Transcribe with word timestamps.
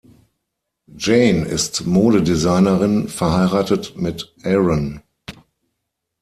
Jane 0.97 1.45
ist 1.45 1.85
Modedesignerin, 1.85 3.07
verheiratet 3.07 3.93
mit 3.97 4.33
Aaron. 4.43 5.03